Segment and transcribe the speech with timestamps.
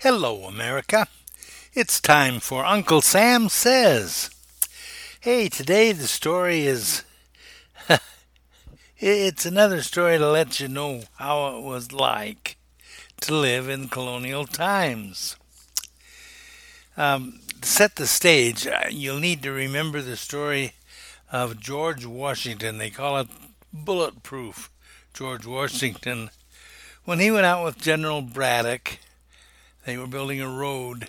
[0.00, 1.08] Hello, America.
[1.72, 4.28] It's time for Uncle Sam Says.
[5.20, 7.02] Hey, today the story is.
[8.98, 12.58] it's another story to let you know how it was like
[13.22, 15.36] to live in colonial times.
[16.98, 20.72] Um, to set the stage, uh, you'll need to remember the story
[21.32, 22.76] of George Washington.
[22.76, 23.28] They call it
[23.72, 24.70] bulletproof
[25.14, 26.28] George Washington.
[27.06, 28.98] When he went out with General Braddock,
[29.86, 31.08] they were building a road,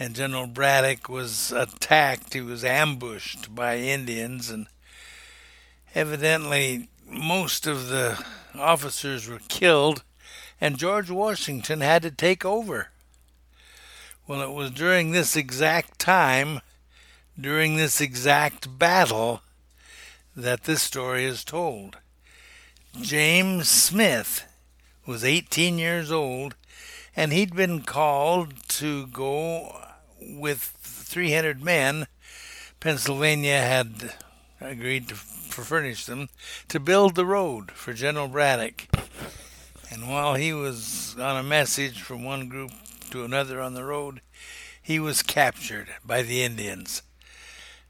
[0.00, 2.34] and General Braddock was attacked.
[2.34, 4.66] He was ambushed by Indians, and
[5.94, 8.22] evidently most of the
[8.56, 10.02] officers were killed,
[10.60, 12.88] and George Washington had to take over.
[14.26, 16.60] Well, it was during this exact time,
[17.40, 19.42] during this exact battle,
[20.34, 21.96] that this story is told.
[23.00, 24.44] James Smith
[25.06, 26.56] was 18 years old,
[27.18, 29.76] and he'd been called to go
[30.20, 32.06] with 300 men.
[32.78, 34.14] Pennsylvania had
[34.60, 36.28] agreed to furnish them
[36.68, 38.86] to build the road for General Braddock.
[39.90, 42.70] And while he was on a message from one group
[43.10, 44.20] to another on the road,
[44.80, 47.02] he was captured by the Indians.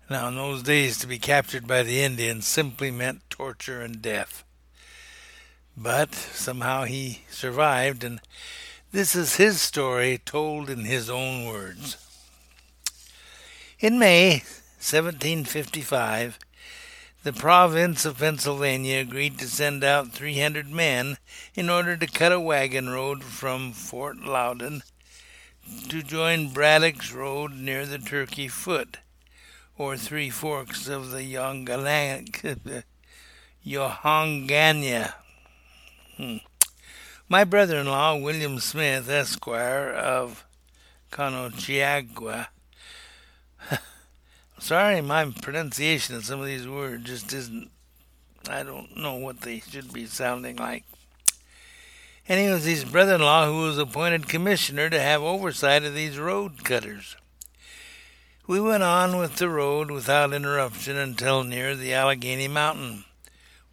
[0.09, 4.43] Now, in those days, to be captured by the Indians simply meant torture and death.
[5.77, 8.21] But somehow he survived, and
[8.91, 11.97] this is his story told in his own words.
[13.81, 14.43] In May
[14.81, 16.39] 1755,
[17.23, 21.19] the province of Pennsylvania agreed to send out 300 men
[21.55, 24.83] in order to cut a wagon road from Fort Loudon
[25.89, 28.99] to join Braddock's Road near the Turkey Foot,
[29.77, 32.73] or Three Forks of the Yohangania.
[36.19, 36.39] Hmm.
[37.29, 40.45] My brother in law, William Smith, Esquire of
[41.13, 42.49] Conochiagua.
[44.59, 47.71] Sorry, my pronunciation of some of these words just isn't.
[48.49, 50.85] I don't know what they should be sounding like
[52.29, 55.95] and he was his brother in law who was appointed commissioner to have oversight of
[55.95, 57.17] these road cutters.
[58.47, 63.05] We went on with the road without interruption until near the Allegheny Mountain,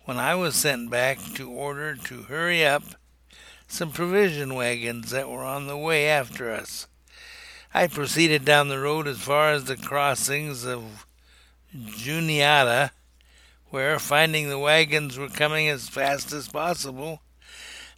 [0.06, 2.84] when I was sent back to order to hurry up
[3.68, 6.88] some provision wagons that were on the way after us.
[7.74, 11.06] I proceeded down the road as far as the crossings of
[11.76, 12.92] Juniata,
[13.70, 17.22] where, finding the wagons were coming as fast as possible,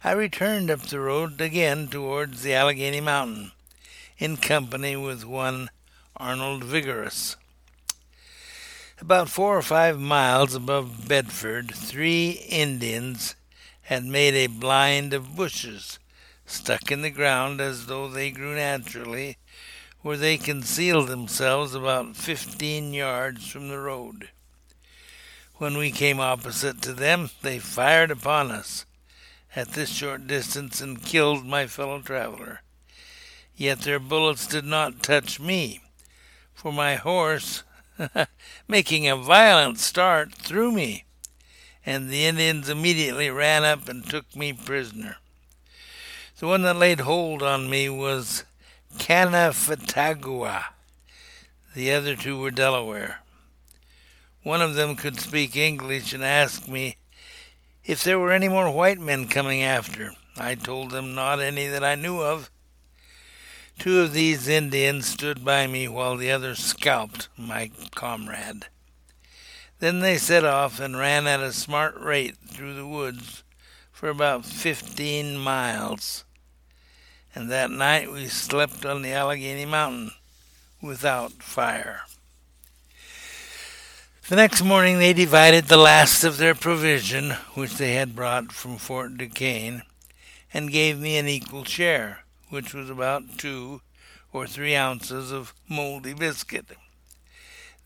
[0.02, 3.52] I returned up the road again towards the Allegheny Mountain,
[4.18, 5.70] in company with one
[6.16, 7.36] Arnold Vigoras.
[9.00, 13.36] About four or five miles above Bedford, three Indians
[13.88, 15.98] had made a blind of bushes
[16.44, 19.38] stuck in the ground as though they grew naturally,
[20.02, 24.28] where they concealed themselves about fifteen yards from the road.
[25.54, 28.84] When we came opposite to them, they fired upon us
[29.56, 32.60] at this short distance and killed my fellow traveler.
[33.56, 35.80] Yet their bullets did not touch me,
[36.52, 37.62] for my horse,
[38.68, 41.06] making a violent start, threw me,
[41.88, 45.16] and the Indians immediately ran up and took me prisoner.
[46.38, 48.44] The one that laid hold on me was
[48.98, 50.64] Canafatagua.
[51.74, 53.20] The other two were Delaware.
[54.42, 56.98] One of them could speak English and asked me
[57.84, 60.12] if there were any more white men coming after.
[60.36, 62.50] I told them not any that I knew of.
[63.78, 68.66] Two of these Indians stood by me while the other scalped my comrade.
[69.80, 73.44] Then they set off and ran at a smart rate through the woods
[73.92, 76.24] for about fifteen miles.
[77.34, 80.12] And that night we slept on the Allegheny Mountain
[80.82, 82.02] without fire.
[84.28, 88.76] The next morning they divided the last of their provision, which they had brought from
[88.76, 89.82] Fort Duquesne,
[90.52, 93.80] and gave me an equal share, which was about two
[94.32, 96.66] or three ounces of moldy biscuit.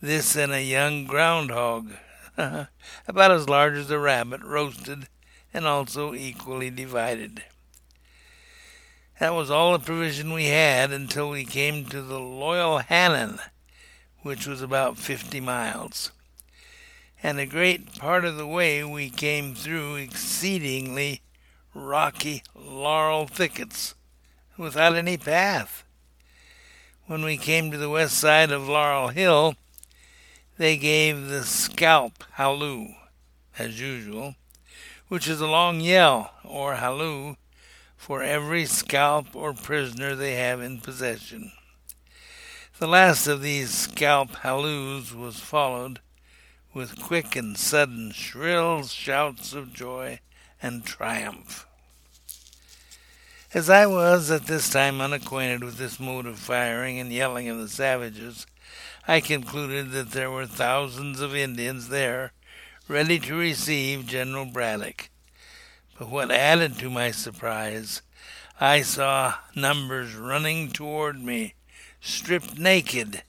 [0.02, 1.92] This and a young groundhog,
[2.36, 5.08] about as large as a rabbit, roasted
[5.54, 7.44] and also equally divided.
[9.20, 13.38] That was all the provision we had until we came to the Loyal Hannon,
[14.22, 16.10] which was about fifty miles
[17.22, 21.22] and a great part of the way we came through exceedingly
[21.74, 23.94] rocky laurel thickets
[24.58, 25.84] without any path.
[27.06, 29.54] When we came to the west side of Laurel Hill,
[30.62, 32.86] they gave the scalp halloo,
[33.58, 34.36] as usual,
[35.08, 37.34] which is a long yell or halloo
[37.96, 41.50] for every scalp or prisoner they have in possession.
[42.78, 45.98] The last of these scalp halloos was followed
[46.72, 50.20] with quick and sudden shrill shouts of joy
[50.62, 51.66] and triumph.
[53.52, 57.58] As I was at this time unacquainted with this mode of firing and yelling of
[57.58, 58.46] the savages,
[59.06, 62.32] I concluded that there were thousands of Indians there
[62.86, 65.10] ready to receive General Braddock.
[65.98, 68.02] But what added to my surprise,
[68.60, 71.54] I saw numbers running toward me
[72.00, 73.24] stripped naked,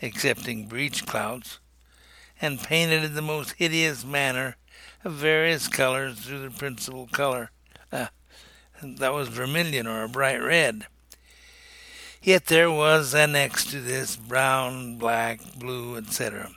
[0.00, 1.58] excepting breech clouts,
[2.40, 4.56] and painted in the most hideous manner
[5.04, 7.50] of various colors through the principal color.
[7.90, 8.08] Uh,
[8.82, 10.86] that was vermilion or a bright red.
[12.24, 16.52] Yet there was annexed to this brown, black, blue, etc.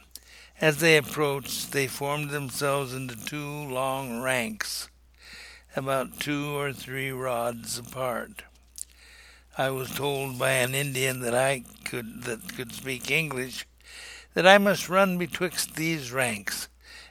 [0.62, 4.88] As they approached, they formed themselves into two long ranks,
[5.76, 8.44] about two or three rods apart.
[9.58, 13.68] I was told by an Indian that I could that could speak English
[14.36, 16.70] that I must run betwixt these ranks,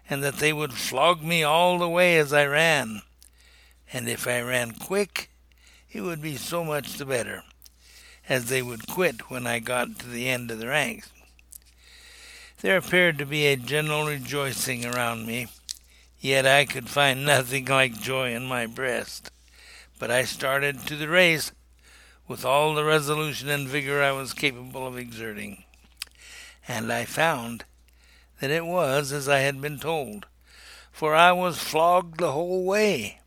[0.08, 3.02] and that they would flog me all the way as I ran.
[3.92, 5.28] And if I ran quick,
[5.90, 7.42] it would be so much the better,
[8.28, 11.10] as they would quit when I got to the end of the ranks.
[12.60, 15.48] There appeared to be a general rejoicing around me,
[16.18, 19.30] yet I could find nothing like joy in my breast.
[19.98, 21.52] But I started to the race
[22.26, 25.64] with all the resolution and vigor I was capable of exerting.
[26.66, 27.64] And I found
[28.40, 30.26] that it was as I had been told,
[30.90, 33.20] for I was flogged the whole way.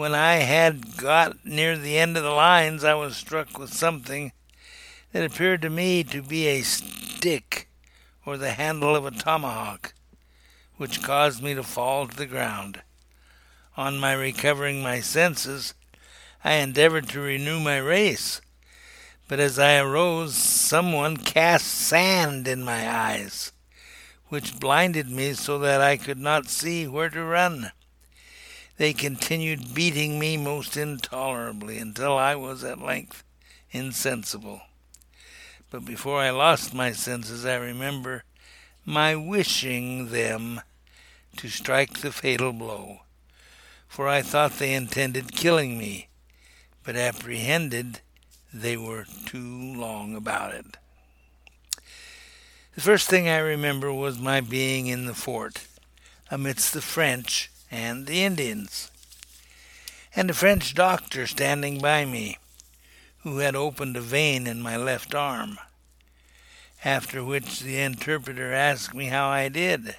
[0.00, 4.32] When I had got near the end of the lines, I was struck with something
[5.12, 7.68] that appeared to me to be a stick
[8.24, 9.92] or the handle of a tomahawk,
[10.78, 12.80] which caused me to fall to the ground.
[13.76, 15.74] On my recovering my senses,
[16.42, 18.40] I endeavored to renew my race,
[19.28, 23.52] but as I arose, someone cast sand in my eyes,
[24.28, 27.72] which blinded me so that I could not see where to run.
[28.80, 33.22] They continued beating me most intolerably until I was at length
[33.70, 34.62] insensible.
[35.68, 38.24] But before I lost my senses, I remember
[38.86, 40.62] my wishing them
[41.36, 43.00] to strike the fatal blow,
[43.86, 46.08] for I thought they intended killing me
[46.82, 48.00] but apprehended
[48.50, 50.78] they were too long about it.
[52.76, 55.66] The first thing I remember was my being in the fort,
[56.30, 58.90] amidst the French and the Indians,
[60.14, 62.38] and a French doctor standing by me,
[63.18, 65.58] who had opened a vein in my left arm.
[66.84, 69.96] After which the interpreter asked me how I did.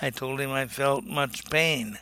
[0.00, 1.98] I told him I felt much pain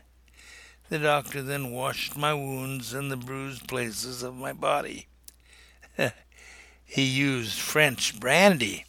[0.90, 5.06] the doctor then washed my wounds and the bruised places of my body.
[6.84, 8.84] he used French brandy.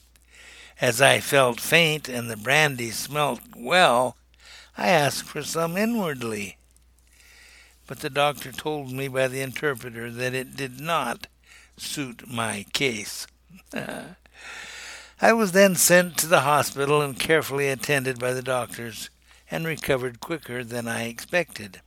[0.81, 4.17] As I felt faint and the brandy smelt well,
[4.77, 6.57] I asked for some inwardly.
[7.87, 11.27] But the doctor told me by the interpreter that it did not
[11.77, 13.27] suit my case.
[15.21, 19.09] I was then sent to the hospital and carefully attended by the doctors,
[19.51, 21.81] and recovered quicker than I expected.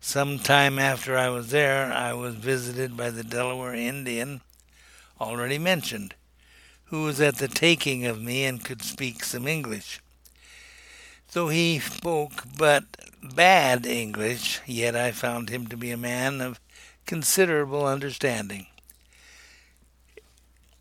[0.00, 4.42] Some time after I was there, I was visited by the Delaware Indian,
[5.20, 6.14] already mentioned,
[6.86, 10.00] who was at the taking of me and could speak some English.
[11.32, 12.84] Though he spoke but
[13.22, 16.60] bad English, yet I found him to be a man of
[17.06, 18.66] considerable understanding.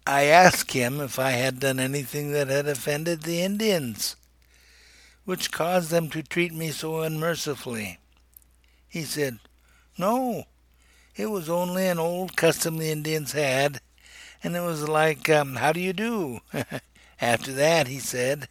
[0.06, 4.18] I asked him if I had done anything that had offended the Indians,
[5.24, 8.00] which caused them to treat me so unmercifully.
[8.90, 9.40] He said,
[9.98, 10.46] No,
[11.16, 13.80] it was only an old custom the Indians had,
[14.44, 16.42] and it was like, um, How do you do?
[17.22, 18.50] After that, he said,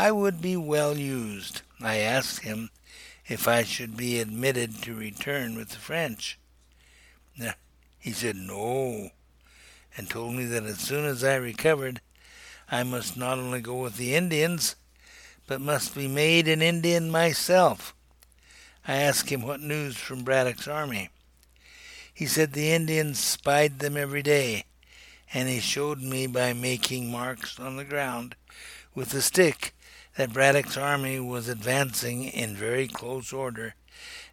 [0.00, 1.60] I would be well used.
[1.78, 2.70] I asked him
[3.26, 6.38] if I should be admitted to return with the French.
[7.98, 9.10] He said no,
[9.94, 12.00] and told me that as soon as I recovered,
[12.70, 14.74] I must not only go with the Indians,
[15.46, 17.94] but must be made an Indian myself.
[18.88, 21.10] I asked him what news from Braddock's army.
[22.14, 24.64] He said the Indians spied them every day,
[25.34, 28.34] and he showed me by making marks on the ground
[28.94, 29.74] with a stick
[30.20, 33.74] that Braddock's army was advancing in very close order,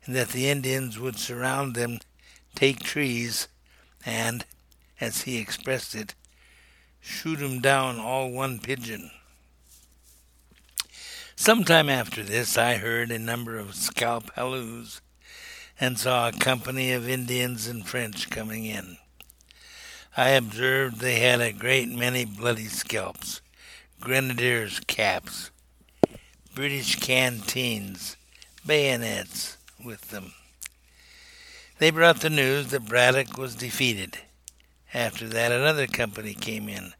[0.03, 2.00] and that the Indians would surround them,
[2.56, 3.48] take trees,
[4.06, 4.44] and,
[5.00, 6.13] as he expressed it,
[7.00, 9.12] shoot 'em down all one pigeon.
[11.38, 15.00] Some time after this, I heard a number of scalp halloos,
[15.79, 18.98] and saw a company of Indians and French coming in.
[20.17, 23.39] I observed they had a great many bloody scalps,
[24.01, 25.50] grenadiers' caps,
[26.57, 28.17] British canteens,
[28.65, 30.33] bayonets with them.
[31.77, 34.17] They brought the news that Braddock was defeated.
[34.91, 36.93] After that, another company came in,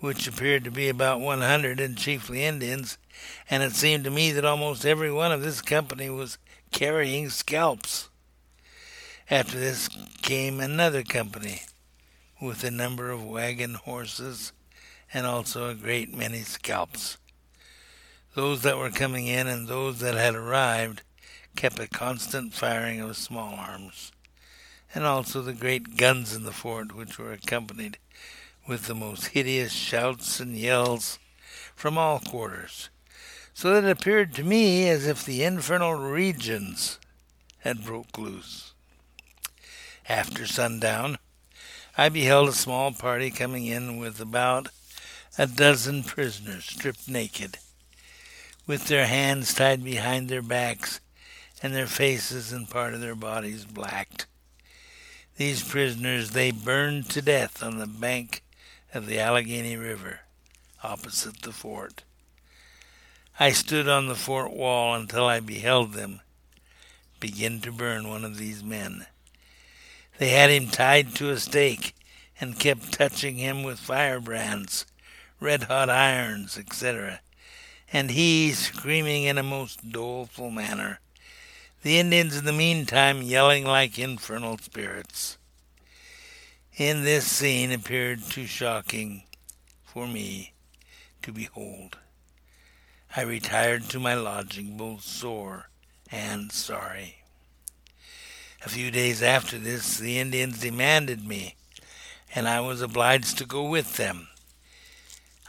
[0.00, 2.98] which appeared to be about 100 and chiefly Indians,
[3.48, 6.38] and it seemed to me that almost every one of this company was
[6.72, 8.08] carrying scalps.
[9.30, 9.88] After this
[10.22, 11.62] came another company
[12.40, 14.52] with a number of wagon horses
[15.14, 17.18] and also a great many scalps.
[18.34, 21.02] Those that were coming in and those that had arrived
[21.54, 24.10] kept a constant firing of small arms,
[24.94, 27.98] and also the great guns in the fort, which were accompanied
[28.66, 31.18] with the most hideous shouts and yells
[31.74, 32.88] from all quarters,
[33.52, 36.98] so that it appeared to me as if the infernal regions
[37.58, 38.72] had broke loose.
[40.08, 41.18] After sundown,
[41.98, 44.68] I beheld a small party coming in with about
[45.36, 47.58] a dozen prisoners stripped naked,
[48.66, 51.00] with their hands tied behind their backs
[51.62, 54.26] and their faces and part of their bodies blacked.
[55.36, 58.42] These prisoners they burned to death on the bank
[58.94, 60.20] of the Allegheny River,
[60.82, 62.04] opposite the fort.
[63.40, 66.20] I stood on the fort wall until I beheld them
[67.22, 69.06] begin to burn one of these men.
[70.18, 71.94] They had him tied to a stake
[72.40, 74.84] and kept touching him with firebrands,
[75.38, 77.20] red hot irons, etc.,
[77.92, 81.00] and he screaming in a most doleful manner,
[81.82, 85.36] the Indians in the meantime yelling like infernal spirits.
[86.76, 89.24] In this scene appeared too shocking
[89.84, 90.54] for me
[91.20, 91.98] to behold.
[93.14, 95.68] I retired to my lodging both sore
[96.10, 97.16] and sorry.
[98.64, 101.56] A few days after this, the Indians demanded me,
[102.34, 104.28] and I was obliged to go with them.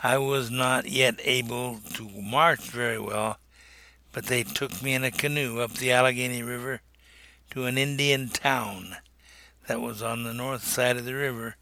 [0.06, 3.38] I was not yet able to march very well,
[4.12, 6.82] but they took me in a canoe up the Allegheny River
[7.52, 8.98] to an Indian town
[9.68, 11.56] that was on the north side of the river,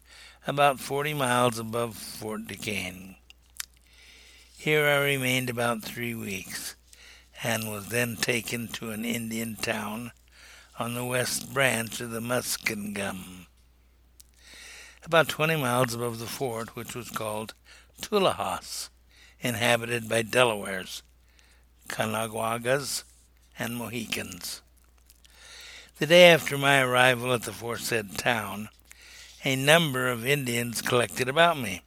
[0.44, 3.14] about forty miles above Fort Duquesne.
[4.58, 6.74] Here I remained about three weeks,
[7.44, 10.10] and was then taken to an Indian town
[10.80, 13.46] on the west branch of the Muskingum,
[15.04, 17.54] about twenty miles above the fort, which was called
[18.00, 18.88] Tullahos,
[19.40, 21.02] inhabited by Delawares,
[21.88, 23.04] Caughnawagas,
[23.58, 24.62] and Mohicans.
[25.98, 28.70] The day after my arrival at the foresaid town,
[29.44, 31.82] a number of Indians collected about me,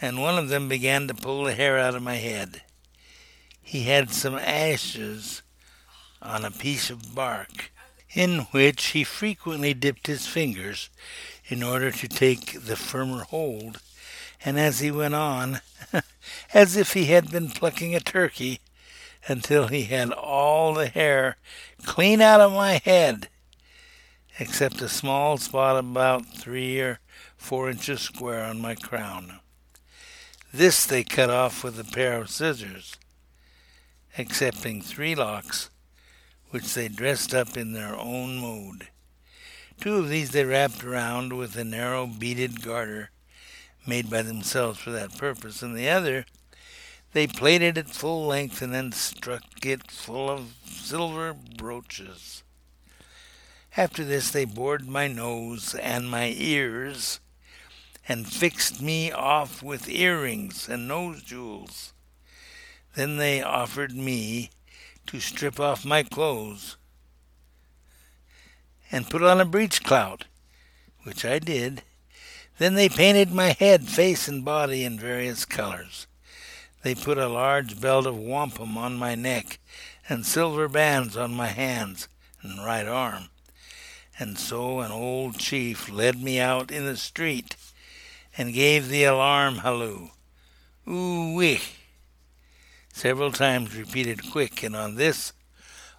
[0.00, 2.62] and one of them began to pull the hair out of my head.
[3.62, 5.42] He had some ashes
[6.20, 7.72] on a piece of bark,
[8.12, 10.90] in which he frequently dipped his fingers
[11.46, 13.80] in order to take the firmer hold,
[14.44, 15.60] and as he went on,
[16.54, 18.60] as if he had been plucking a turkey,
[19.26, 21.36] until he had all the hair
[21.84, 23.28] clean out of my head,
[24.38, 27.00] except a small spot about three or
[27.36, 29.40] four inches square on my crown.
[30.52, 32.96] This they cut off with a pair of scissors,
[34.16, 35.70] excepting three locks
[36.50, 38.88] which they dressed up in their own mode.
[39.80, 43.10] Two of these they wrapped around with a narrow beaded garter
[43.86, 46.24] made by themselves for that purpose, and the other
[47.14, 52.42] they plaited it full length and then struck it full of silver brooches.
[53.76, 57.20] After this, they bored my nose and my ears
[58.08, 61.92] and fixed me off with earrings and nose jewels.
[62.94, 64.50] Then they offered me
[65.06, 66.76] to strip off my clothes
[68.90, 70.22] and put on a breechclout,
[71.04, 71.82] which I did.
[72.58, 76.06] Then they painted my head, face, and body in various colors.
[76.82, 79.58] They put a large belt of wampum on my neck
[80.08, 82.08] and silver bands on my hands
[82.42, 83.30] and right arm.
[84.18, 87.56] And so an old chief led me out in the street
[88.36, 90.10] and gave the alarm halloo.
[90.88, 91.60] Ooh wee!
[92.92, 95.32] several times repeated quick, and on this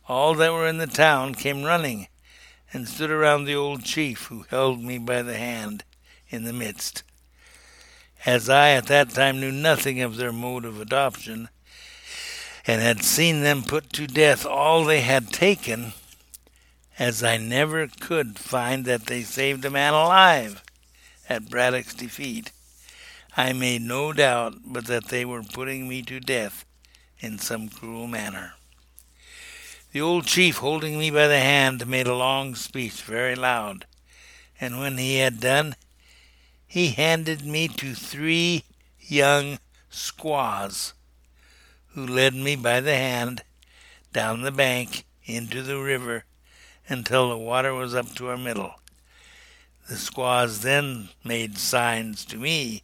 [0.07, 2.07] all that were in the town came running
[2.71, 5.83] and stood around the old chief, who held me by the hand
[6.29, 7.03] in the midst.
[8.25, 11.49] As I at that time knew nothing of their mode of adoption,
[12.67, 15.93] and had seen them put to death all they had taken,
[16.97, 20.63] as I never could find that they saved a man alive
[21.29, 22.51] at Braddock's defeat,
[23.37, 26.65] I made no doubt but that they were putting me to death
[27.19, 28.53] in some cruel manner.
[29.91, 33.85] The old chief, holding me by the hand, made a long speech, very loud,
[34.59, 35.75] and when he had done,
[36.67, 38.63] he handed me to three
[38.99, 40.93] young squaws,
[41.93, 43.43] who led me by the hand
[44.11, 46.25] down the bank into the river
[46.87, 48.75] until the water was up to our middle.
[49.87, 52.83] The squaws then made signs to me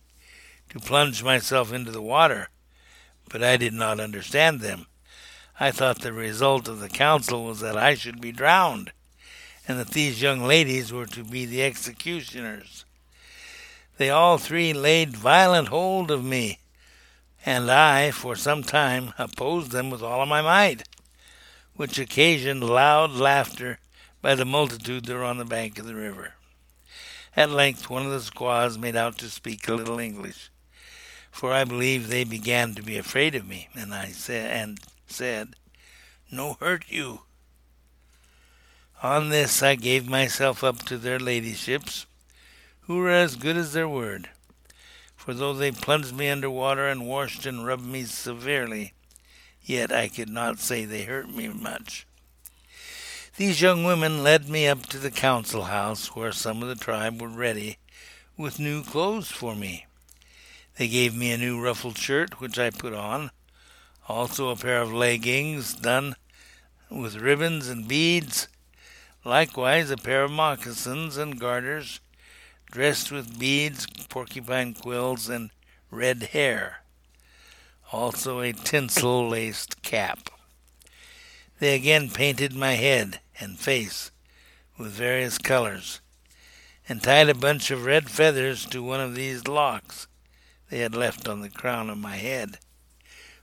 [0.69, 2.49] to plunge myself into the water,
[3.29, 4.85] but I did not understand them.
[5.59, 8.91] I thought the result of the council was that I should be drowned,
[9.67, 12.85] and that these young ladies were to be the executioners.
[14.01, 16.57] They all three laid violent hold of me,
[17.45, 20.87] and I for some time opposed them with all my might,
[21.75, 23.77] which occasioned loud laughter
[24.19, 26.33] by the multitude that were on the bank of the river.
[27.37, 30.49] At length one of the squaws made out to speak a little English,
[31.29, 35.49] for I believe they began to be afraid of me, and I said and said,
[36.31, 37.21] No hurt you.
[39.03, 42.07] On this I gave myself up to their ladyships,
[42.91, 44.29] who were as good as their word.
[45.15, 48.91] For though they plunged me under water and washed and rubbed me severely,
[49.63, 52.05] yet I could not say they hurt me much.
[53.37, 57.21] These young women led me up to the council house, where some of the tribe
[57.21, 57.77] were ready
[58.35, 59.85] with new clothes for me.
[60.77, 63.31] They gave me a new ruffled shirt, which I put on,
[64.09, 66.17] also a pair of leggings done
[66.89, 68.49] with ribbons and beads,
[69.23, 72.01] likewise a pair of moccasins and garters
[72.71, 75.51] dressed with beads, porcupine quills, and
[75.91, 76.77] red hair,
[77.91, 80.29] also a tinsel laced cap.
[81.59, 84.11] They again painted my head and face
[84.77, 85.99] with various colors,
[86.87, 90.07] and tied a bunch of red feathers to one of these locks
[90.69, 92.57] they had left on the crown of my head,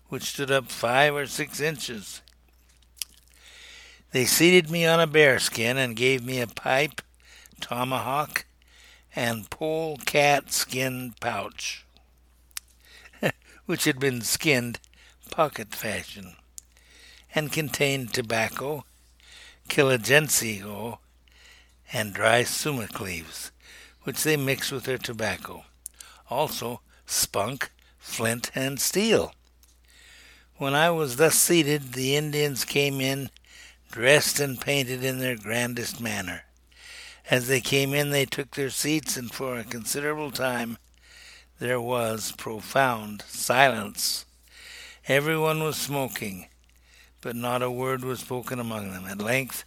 [0.09, 2.23] which stood up five or six inches.
[4.13, 7.03] They seated me on a bearskin and gave me a pipe,
[7.61, 8.47] tomahawk,
[9.19, 11.85] and polecat skin pouch,
[13.67, 14.79] which had been skinned
[15.33, 16.37] pocket fashion,
[17.35, 18.85] and contained tobacco,
[19.69, 20.99] killagencigo,
[21.93, 23.51] and dry sumac leaves,
[24.05, 25.65] which they mix with their tobacco,
[26.31, 29.33] also spunk, flint, and steel.
[30.59, 33.31] When I was thus seated, the Indians came in,
[33.91, 36.45] dressed and painted in their grandest manner.
[37.31, 40.79] As they came in, they took their seats, and for a considerable time
[41.59, 44.25] there was profound silence.
[45.07, 46.49] Everyone was smoking,
[47.21, 49.05] but not a word was spoken among them.
[49.05, 49.65] At length,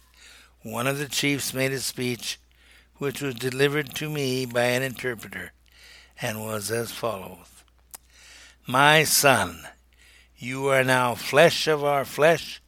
[0.62, 2.40] one of the chiefs made a speech,
[2.96, 5.52] which was delivered to me by an interpreter,
[6.20, 7.46] and was as follows
[8.66, 9.68] My son,
[10.36, 12.60] you are now flesh of our flesh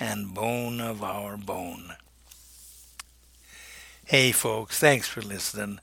[0.00, 1.94] and bone of our bone.
[4.10, 5.78] Hey, folks, thanks for listening.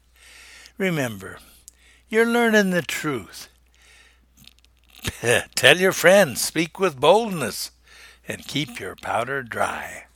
[0.78, 1.38] Remember,
[2.10, 3.48] you're learning the truth.
[5.56, 7.72] Tell your friends, speak with boldness,
[8.28, 10.07] and keep your powder dry.